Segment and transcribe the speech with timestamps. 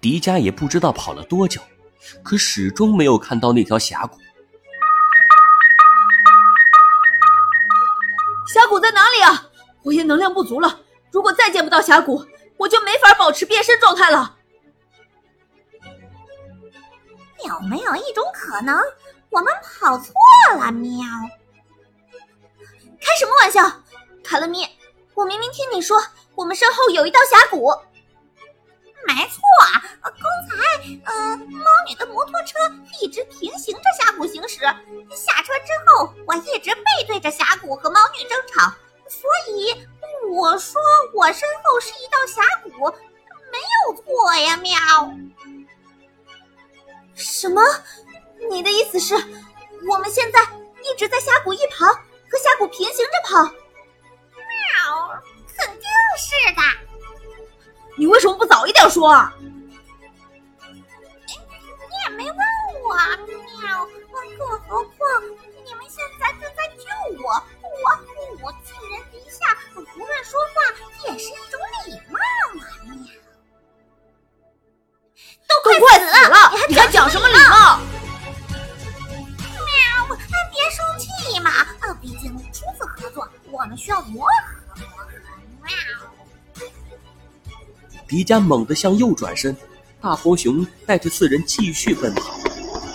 [0.00, 1.60] 迪迦也不知道跑了多久，
[2.22, 4.18] 可始终没有看到那条峡谷。
[8.46, 9.44] 峡谷在哪里啊？
[9.82, 10.80] 火焰能量不足了，
[11.10, 12.26] 如果再见不到峡谷，
[12.56, 14.36] 我就没法保持变身状态了。
[17.46, 18.76] 有没有一种可能，
[19.30, 20.12] 我们跑错
[20.58, 20.72] 了？
[20.72, 21.06] 喵！
[23.00, 23.62] 开什么玩笑，
[24.24, 24.68] 卡乐咪！
[25.14, 26.00] 我明明听你说，
[26.34, 27.72] 我们身后有一道峡谷。
[29.08, 29.40] 没错，
[30.02, 30.12] 刚
[30.46, 30.52] 才
[31.06, 32.58] 呃，猫女的摩托车
[33.00, 38.70] 一直平行着峡谷行驶，下车之后，我一直背对着峡谷和猫女争吵，
[39.08, 39.74] 所以
[40.30, 40.78] 我说
[41.14, 42.70] 我身后是一道峡谷，
[43.50, 44.76] 没有错呀，喵。
[47.14, 47.62] 什么？
[48.50, 49.14] 你的意思是，
[49.90, 50.38] 我们现在
[50.82, 53.42] 一直在峡谷一旁，和峡谷平行着跑？
[53.42, 53.52] 喵，
[55.56, 55.88] 肯定
[56.18, 56.60] 是的。
[57.96, 58.46] 你为什么不
[58.78, 59.28] 早一点说？
[60.70, 62.38] 你也没问
[62.84, 62.94] 我，
[63.26, 63.88] 喵。
[64.38, 64.96] 更何况
[65.64, 66.84] 你们现在正在救
[67.22, 67.26] 我，
[67.62, 67.84] 我
[68.42, 70.56] 我寄人篱下，不乱说话
[71.06, 72.18] 也是一种礼貌
[72.54, 72.96] 嘛，喵。
[75.48, 75.66] 都快
[75.98, 76.34] 死了，
[76.68, 77.80] 你还讲什么礼貌？
[79.64, 80.16] 喵，
[80.52, 81.50] 别生气嘛！
[81.80, 84.24] 啊，毕竟初次合作，我们需要磨
[88.08, 89.54] 迪迦猛地向右转身，
[90.00, 92.38] 大红熊带着四人继续奔跑。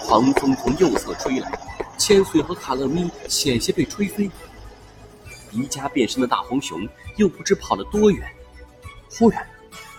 [0.04, 1.52] 狂风从右侧吹来，
[2.00, 4.30] 千岁和卡乐咪险些被吹飞。
[5.52, 8.28] 迪迦变身的大红熊又不知跑了多远，
[9.12, 9.48] 忽然，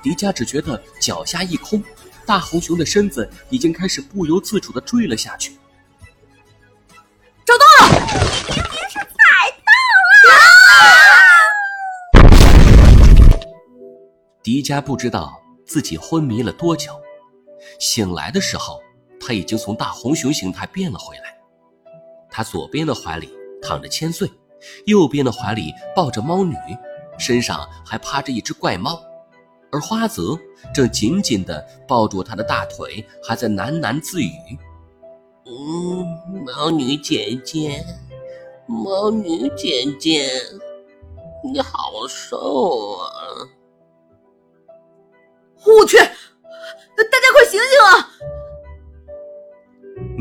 [0.03, 1.81] 迪迦只觉得脚下一空。
[2.27, 5.53] 大红熊的身子已经开始不由自主的坠了下去。
[14.55, 16.93] 迪迦不知道自己昏迷了多久，
[17.81, 18.81] 醒来的时候，
[19.19, 21.37] 他已经从大红熊形态变了回来。
[22.31, 24.31] 他左边的怀里躺着千岁，
[24.87, 26.55] 右边的怀里抱着猫女，
[27.19, 29.03] 身上还趴着一只怪猫。
[29.73, 30.39] 而花泽
[30.73, 34.31] 正紧紧地抱住他的大腿，还在喃喃自语
[35.47, 37.85] ：“嗯，猫女姐姐，
[38.69, 40.31] 猫女姐姐，
[41.43, 43.11] 你好瘦啊！”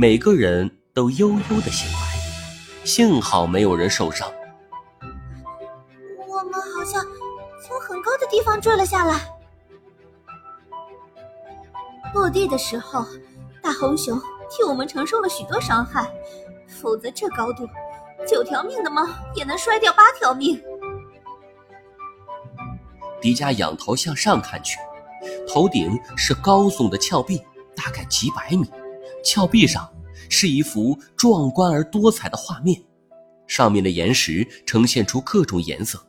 [0.03, 4.29] 每个人都悠悠的醒来，幸好没有人受伤。
[6.27, 7.01] 我们好像
[7.65, 9.21] 从很高的地方坠了下来。
[12.13, 13.05] 落地的时候，
[13.61, 14.19] 大红熊
[14.49, 16.13] 替我们承受了许多伤害，
[16.67, 17.65] 否则这高度，
[18.27, 20.61] 九条命的猫也能摔掉八条命。
[23.21, 24.77] 迪迦仰头向上看去，
[25.47, 27.41] 头顶是高耸的峭壁，
[27.73, 28.69] 大概几百米。
[29.23, 29.89] 峭壁上
[30.33, 32.83] 是一幅壮观而多彩的画面，
[33.47, 36.03] 上面的岩石呈现出各种颜色，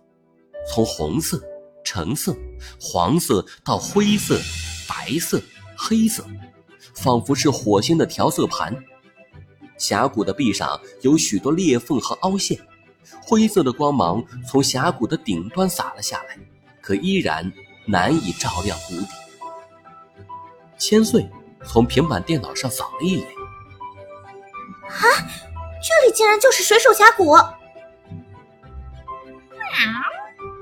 [0.67, 1.41] 从红色、
[1.85, 2.35] 橙色、
[2.81, 4.41] 黄色到灰色、
[4.89, 5.41] 白色。
[5.77, 6.25] 黑色，
[6.95, 8.73] 仿佛是火星的调色盘。
[9.77, 12.57] 峡谷的壁上有许多裂缝和凹陷，
[13.21, 16.39] 灰色的光芒从峡谷的顶端洒了下来，
[16.81, 17.53] 可依然
[17.87, 19.09] 难以照亮谷底。
[20.79, 21.29] 千岁
[21.67, 23.27] 从平板电脑上扫了一眼，
[26.15, 27.33] 竟然就是水手峡谷！
[27.33, 27.51] 啊，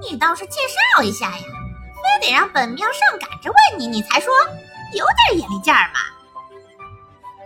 [0.00, 0.60] 你倒是介
[0.96, 1.44] 绍一下呀，
[2.20, 4.32] 非得让本喵上赶着问你，你才说。
[4.94, 6.00] 有点眼力劲儿嘛！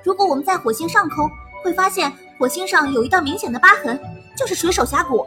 [0.02, 1.30] 如果我们在火星上空，
[1.62, 3.96] 会发现火星上有一道明显的疤痕，
[4.36, 5.24] 就是水手峡谷，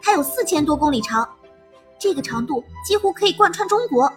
[0.00, 1.28] 它有四千多公里长，
[1.98, 4.08] 这个长度几乎可以贯穿中国，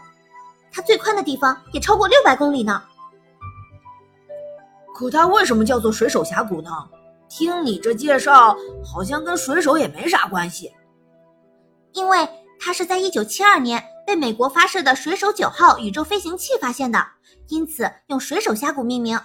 [0.72, 2.84] 它最宽的地方也超过六百公里呢。
[4.94, 6.70] 可它为什么叫做水手峡谷呢？
[7.30, 10.72] 听你这介绍，好像跟水手也没啥关系。
[11.94, 12.28] 因为
[12.60, 17.06] 它是在一九七二年被美国发射的水手九号宇宙飞行器发现的。
[17.48, 19.20] 因此，用水手峡谷命名。